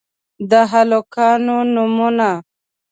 [0.49, 2.29] د هلکانو نومونه: